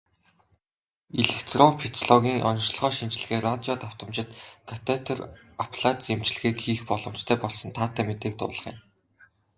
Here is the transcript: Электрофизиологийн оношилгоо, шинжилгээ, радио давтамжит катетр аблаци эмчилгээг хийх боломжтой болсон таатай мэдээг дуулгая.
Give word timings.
Электрофизиологийн 1.21 2.45
оношилгоо, 2.49 2.91
шинжилгээ, 2.97 3.39
радио 3.47 3.73
давтамжит 3.79 4.29
катетр 4.69 5.17
аблаци 5.63 6.07
эмчилгээг 6.15 6.57
хийх 6.63 6.81
боломжтой 6.89 7.37
болсон 7.43 7.69
таатай 7.77 8.03
мэдээг 8.07 8.33
дуулгая. 8.37 8.77